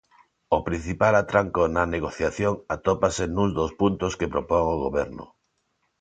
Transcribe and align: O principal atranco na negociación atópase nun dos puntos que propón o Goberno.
O 0.57 0.59
principal 0.67 1.13
atranco 1.21 1.61
na 1.75 1.83
negociación 1.95 2.53
atópase 2.75 3.23
nun 3.35 3.49
dos 3.59 3.71
puntos 3.81 4.11
que 4.19 4.31
propón 4.33 4.63
o 4.73 4.75
Goberno. 4.85 5.25